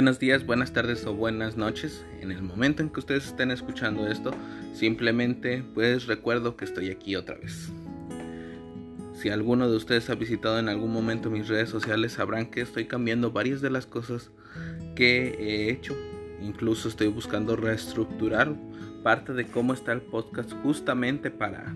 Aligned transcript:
Buenos 0.00 0.18
días, 0.18 0.46
buenas 0.46 0.72
tardes 0.72 1.04
o 1.04 1.12
buenas 1.12 1.58
noches. 1.58 2.06
En 2.22 2.32
el 2.32 2.40
momento 2.40 2.82
en 2.82 2.88
que 2.88 3.00
ustedes 3.00 3.26
estén 3.26 3.50
escuchando 3.50 4.08
esto, 4.08 4.30
simplemente 4.72 5.62
pues 5.74 6.06
recuerdo 6.06 6.56
que 6.56 6.64
estoy 6.64 6.88
aquí 6.88 7.16
otra 7.16 7.36
vez. 7.36 7.70
Si 9.12 9.28
alguno 9.28 9.70
de 9.70 9.76
ustedes 9.76 10.08
ha 10.08 10.14
visitado 10.14 10.58
en 10.58 10.70
algún 10.70 10.90
momento 10.90 11.28
mis 11.28 11.48
redes 11.48 11.68
sociales, 11.68 12.12
sabrán 12.12 12.46
que 12.46 12.62
estoy 12.62 12.86
cambiando 12.86 13.30
varias 13.30 13.60
de 13.60 13.68
las 13.68 13.84
cosas 13.84 14.30
que 14.96 15.34
he 15.38 15.70
hecho. 15.70 15.94
Incluso 16.40 16.88
estoy 16.88 17.08
buscando 17.08 17.54
reestructurar 17.54 18.54
parte 19.02 19.34
de 19.34 19.48
cómo 19.48 19.74
está 19.74 19.92
el 19.92 20.00
podcast 20.00 20.50
justamente 20.62 21.30
para 21.30 21.74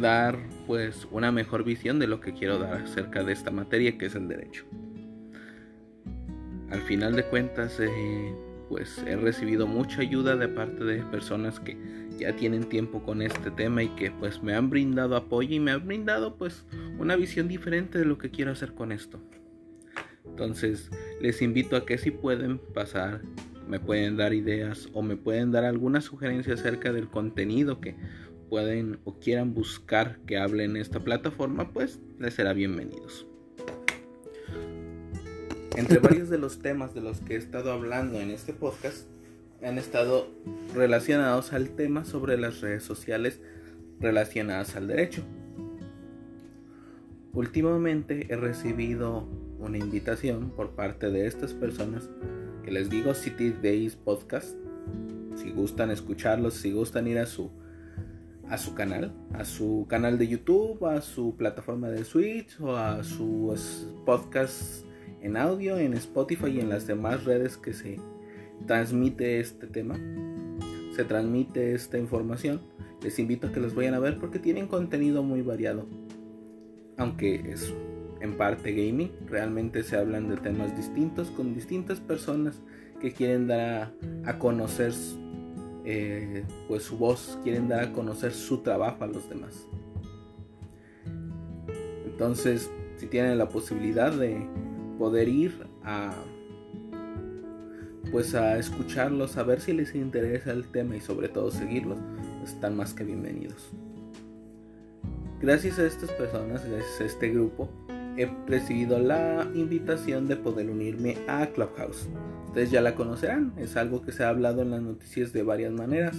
dar 0.00 0.38
pues 0.66 1.06
una 1.10 1.30
mejor 1.30 1.62
visión 1.62 1.98
de 1.98 2.06
lo 2.06 2.20
que 2.20 2.32
quiero 2.32 2.58
dar 2.58 2.84
acerca 2.84 3.22
de 3.22 3.34
esta 3.34 3.50
materia 3.50 3.98
que 3.98 4.06
es 4.06 4.14
el 4.14 4.28
derecho 4.28 4.64
al 6.70 6.82
final 6.82 7.16
de 7.16 7.24
cuentas 7.24 7.78
eh, 7.80 8.34
pues 8.68 8.98
he 9.06 9.16
recibido 9.16 9.66
mucha 9.66 10.02
ayuda 10.02 10.36
de 10.36 10.48
parte 10.48 10.84
de 10.84 11.02
personas 11.04 11.60
que 11.60 11.76
ya 12.18 12.34
tienen 12.36 12.68
tiempo 12.68 13.02
con 13.02 13.22
este 13.22 13.50
tema 13.50 13.82
y 13.82 13.88
que 13.90 14.10
pues 14.10 14.42
me 14.42 14.54
han 14.54 14.68
brindado 14.68 15.16
apoyo 15.16 15.54
y 15.54 15.60
me 15.60 15.70
han 15.70 15.86
brindado 15.86 16.36
pues 16.36 16.64
una 16.98 17.16
visión 17.16 17.48
diferente 17.48 17.98
de 17.98 18.04
lo 18.04 18.18
que 18.18 18.30
quiero 18.30 18.52
hacer 18.52 18.74
con 18.74 18.92
esto. 18.92 19.20
Entonces 20.26 20.90
les 21.20 21.40
invito 21.40 21.76
a 21.76 21.86
que 21.86 21.96
si 21.96 22.10
pueden 22.10 22.58
pasar, 22.58 23.22
me 23.66 23.80
pueden 23.80 24.16
dar 24.16 24.34
ideas 24.34 24.88
o 24.92 25.02
me 25.02 25.16
pueden 25.16 25.52
dar 25.52 25.64
alguna 25.64 26.00
sugerencia 26.00 26.54
acerca 26.54 26.92
del 26.92 27.08
contenido 27.08 27.80
que 27.80 27.96
pueden 28.48 28.98
o 29.04 29.18
quieran 29.18 29.54
buscar 29.54 30.18
que 30.26 30.38
hable 30.38 30.64
en 30.64 30.76
esta 30.76 31.00
plataforma, 31.00 31.72
pues 31.72 32.00
les 32.18 32.34
será 32.34 32.52
bienvenidos. 32.52 33.27
Entre 35.78 36.00
varios 36.00 36.28
de 36.28 36.38
los 36.38 36.58
temas 36.58 36.92
de 36.92 37.00
los 37.00 37.20
que 37.20 37.34
he 37.34 37.36
estado 37.36 37.70
hablando 37.70 38.18
en 38.18 38.32
este 38.32 38.52
podcast, 38.52 39.06
han 39.62 39.78
estado 39.78 40.26
relacionados 40.74 41.52
al 41.52 41.68
tema 41.68 42.04
sobre 42.04 42.36
las 42.36 42.60
redes 42.60 42.82
sociales 42.82 43.40
relacionadas 44.00 44.74
al 44.74 44.88
derecho. 44.88 45.22
Últimamente 47.32 48.26
he 48.28 48.34
recibido 48.34 49.28
una 49.60 49.78
invitación 49.78 50.50
por 50.50 50.70
parte 50.70 51.12
de 51.12 51.28
estas 51.28 51.52
personas 51.52 52.10
que 52.64 52.72
les 52.72 52.90
digo 52.90 53.14
City 53.14 53.50
Days 53.50 53.94
Podcast. 53.94 54.56
Si 55.36 55.52
gustan 55.52 55.92
escucharlos, 55.92 56.54
si 56.54 56.72
gustan 56.72 57.06
ir 57.06 57.20
a 57.20 57.26
su 57.26 57.52
a 58.48 58.58
su 58.58 58.74
canal, 58.74 59.14
a 59.32 59.44
su 59.44 59.86
canal 59.88 60.18
de 60.18 60.26
YouTube, 60.26 60.84
a 60.86 61.02
su 61.02 61.36
plataforma 61.36 61.88
de 61.88 62.04
Switch 62.04 62.60
o 62.60 62.76
a 62.76 63.04
su 63.04 63.54
podcast 64.04 64.87
en 65.20 65.36
audio, 65.36 65.78
en 65.78 65.94
Spotify 65.94 66.48
y 66.48 66.60
en 66.60 66.68
las 66.68 66.86
demás 66.86 67.24
redes 67.24 67.56
que 67.56 67.72
se 67.72 68.00
transmite 68.66 69.40
este 69.40 69.66
tema, 69.66 69.94
se 70.94 71.04
transmite 71.04 71.74
esta 71.74 71.98
información. 71.98 72.60
Les 73.02 73.18
invito 73.18 73.46
a 73.46 73.52
que 73.52 73.60
los 73.60 73.74
vayan 73.74 73.94
a 73.94 73.98
ver 74.00 74.18
porque 74.18 74.38
tienen 74.38 74.66
contenido 74.66 75.22
muy 75.22 75.42
variado. 75.42 75.86
Aunque 76.96 77.52
es 77.52 77.72
en 78.20 78.36
parte 78.36 78.72
gaming, 78.72 79.12
realmente 79.26 79.82
se 79.82 79.96
hablan 79.96 80.28
de 80.28 80.36
temas 80.36 80.76
distintos 80.76 81.30
con 81.30 81.54
distintas 81.54 82.00
personas 82.00 82.60
que 83.00 83.12
quieren 83.12 83.46
dar 83.46 83.92
a, 84.24 84.38
conocer 84.38 84.92
eh, 85.84 86.44
pues 86.66 86.82
su 86.82 86.98
voz, 86.98 87.38
quieren 87.44 87.68
dar 87.68 87.84
a 87.84 87.92
conocer 87.92 88.32
su 88.32 88.58
trabajo 88.62 89.04
a 89.04 89.06
los 89.06 89.28
demás. 89.28 89.68
Entonces, 92.04 92.68
si 92.96 93.06
tienen 93.06 93.38
la 93.38 93.48
posibilidad 93.48 94.12
de 94.12 94.44
poder 94.98 95.28
ir 95.28 95.66
a 95.84 96.12
pues 98.10 98.34
a 98.34 98.58
escucharlos, 98.58 99.36
a 99.36 99.42
ver 99.42 99.60
si 99.60 99.72
les 99.72 99.94
interesa 99.94 100.50
el 100.52 100.66
tema 100.68 100.96
y 100.96 101.00
sobre 101.00 101.28
todo 101.28 101.50
seguirlos, 101.50 101.98
están 102.42 102.76
más 102.76 102.94
que 102.94 103.04
bienvenidos. 103.04 103.70
Gracias 105.40 105.78
a 105.78 105.86
estas 105.86 106.10
personas, 106.12 106.64
gracias 106.68 107.00
a 107.00 107.04
este 107.04 107.28
grupo, 107.28 107.68
he 108.16 108.28
recibido 108.46 108.98
la 108.98 109.48
invitación 109.54 110.26
de 110.26 110.36
poder 110.36 110.70
unirme 110.70 111.18
a 111.28 111.46
Clubhouse. 111.46 112.08
Ustedes 112.46 112.70
ya 112.70 112.80
la 112.80 112.94
conocerán, 112.94 113.52
es 113.58 113.76
algo 113.76 114.02
que 114.02 114.12
se 114.12 114.24
ha 114.24 114.30
hablado 114.30 114.62
en 114.62 114.70
las 114.70 114.82
noticias 114.82 115.32
de 115.32 115.42
varias 115.42 115.72
maneras. 115.72 116.16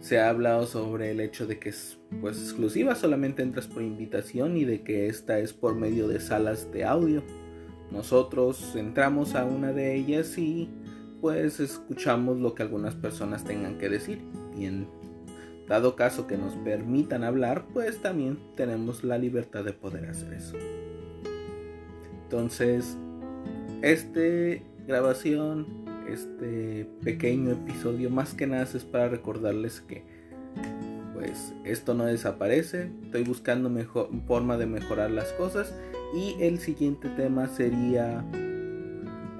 Se 0.00 0.20
ha 0.20 0.28
hablado 0.28 0.66
sobre 0.66 1.10
el 1.10 1.20
hecho 1.20 1.46
de 1.46 1.58
que 1.58 1.70
es 1.70 1.98
pues 2.20 2.38
exclusiva, 2.38 2.94
solamente 2.94 3.42
entras 3.42 3.66
por 3.66 3.82
invitación 3.82 4.56
y 4.56 4.64
de 4.64 4.82
que 4.82 5.08
esta 5.08 5.40
es 5.40 5.52
por 5.52 5.74
medio 5.74 6.06
de 6.06 6.20
salas 6.20 6.70
de 6.70 6.84
audio. 6.84 7.24
Nosotros 7.90 8.74
entramos 8.74 9.34
a 9.34 9.44
una 9.44 9.72
de 9.72 9.94
ellas 9.94 10.36
y 10.38 10.68
pues 11.20 11.60
escuchamos 11.60 12.38
lo 12.40 12.54
que 12.54 12.62
algunas 12.62 12.94
personas 12.94 13.44
tengan 13.44 13.78
que 13.78 13.88
decir. 13.88 14.22
Y 14.56 14.66
en 14.66 14.88
dado 15.68 15.96
caso 15.96 16.26
que 16.26 16.36
nos 16.36 16.54
permitan 16.56 17.24
hablar, 17.24 17.66
pues 17.72 18.00
también 18.00 18.38
tenemos 18.56 19.04
la 19.04 19.18
libertad 19.18 19.64
de 19.64 19.72
poder 19.72 20.08
hacer 20.08 20.32
eso. 20.32 20.56
Entonces, 22.24 22.96
este 23.82 24.62
grabación, 24.86 25.66
este 26.08 26.88
pequeño 27.02 27.52
episodio, 27.52 28.10
más 28.10 28.34
que 28.34 28.46
nada 28.46 28.62
es 28.62 28.84
para 28.84 29.08
recordarles 29.08 29.80
que 29.80 30.04
pues 31.26 31.52
esto 31.64 31.94
no 31.94 32.04
desaparece. 32.04 32.90
Estoy 33.04 33.24
buscando 33.24 33.68
mejor 33.68 34.10
forma 34.28 34.56
de 34.56 34.66
mejorar 34.66 35.10
las 35.10 35.32
cosas 35.32 35.74
y 36.14 36.36
el 36.40 36.58
siguiente 36.60 37.08
tema 37.10 37.48
sería 37.48 38.24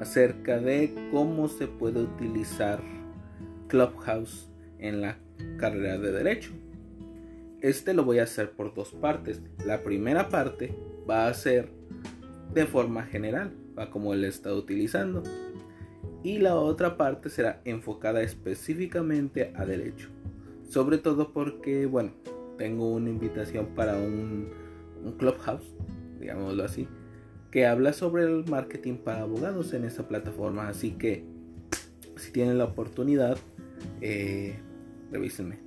acerca 0.01 0.59
de 0.59 0.93
cómo 1.13 1.49
se 1.49 1.69
puede 1.69 2.03
utilizar 2.03 2.83
Clubhouse 3.69 4.49
en 4.79 5.01
la 5.01 5.19
carrera 5.59 5.97
de 5.99 6.11
derecho. 6.11 6.51
Este 7.61 7.95
lo 7.95 8.05
voy 8.05 8.19
a 8.19 8.25
hacer 8.25 8.51
por 8.51 8.75
dos 8.75 8.91
partes. 8.91 9.41
La 9.65 9.83
primera 9.85 10.29
parte 10.29 10.75
va 11.09 11.29
a 11.29 11.35
ser 11.35 11.71
de 12.53 12.67
forma 12.67 13.05
general, 13.05 13.53
va 13.79 13.91
como 13.91 14.13
él 14.13 14.25
está 14.25 14.53
utilizando. 14.53 15.23
Y 16.25 16.39
la 16.39 16.57
otra 16.57 16.97
parte 16.97 17.31
será 17.31 17.61
enfocada 17.65 18.23
específicamente 18.23 19.53
a 19.55 19.65
derecho. 19.65 20.09
Sobre 20.69 20.99
todo 20.99 21.33
porque, 21.33 21.87
bueno, 21.87 22.11
tengo 22.59 22.91
una 22.91 23.11
invitación 23.11 23.67
para 23.75 23.97
un, 23.97 24.49
clubhouse 25.19 25.63
digámoslo 26.19 26.65
así, 26.65 26.89
que 27.51 27.67
habla 27.67 27.93
sobre 27.93 28.25
el 28.25 28.45
marketing 28.47 28.95
para 28.95 29.21
abogados 29.21 29.73
en 29.75 29.85
esa 29.85 30.09
plataforma. 30.09 30.69
Así 30.69 30.93
que 30.93 31.25
si 32.17 32.33
tienen 32.33 32.59
la 32.59 32.65
oportunidad, 32.65 33.39
eh, 34.01 34.57
revísenme. 35.13 35.59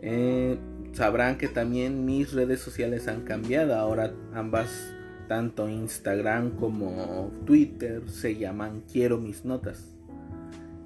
Eh, 0.00 0.58
sabrán 0.92 1.38
que 1.38 1.48
también 1.48 2.04
mis 2.04 2.32
redes 2.32 2.60
sociales 2.60 3.08
han 3.08 3.22
cambiado. 3.22 3.74
Ahora 3.74 4.12
ambas, 4.34 4.92
tanto 5.28 5.68
Instagram 5.68 6.56
como 6.56 7.32
Twitter, 7.46 8.02
se 8.08 8.36
llaman 8.36 8.82
Quiero 8.92 9.18
mis 9.18 9.44
notas. 9.44 9.93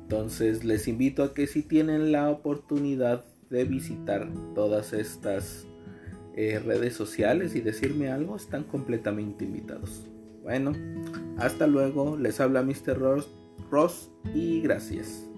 Entonces 0.09 0.65
les 0.65 0.89
invito 0.89 1.23
a 1.23 1.35
que 1.35 1.47
si 1.47 1.61
tienen 1.61 2.13
la 2.13 2.31
oportunidad 2.31 3.27
de 3.51 3.65
visitar 3.65 4.27
todas 4.55 4.95
estas 4.95 5.67
eh, 6.35 6.59
redes 6.65 6.95
sociales 6.95 7.55
y 7.55 7.61
decirme 7.61 8.09
algo, 8.09 8.35
están 8.35 8.65
completamente 8.65 9.45
invitados. 9.45 10.07
Bueno, 10.43 10.73
hasta 11.37 11.67
luego, 11.67 12.17
les 12.17 12.41
habla 12.41 12.63
Mr. 12.63 12.99
Ross, 12.99 13.29
Ross 13.71 14.11
y 14.35 14.63
gracias. 14.63 15.29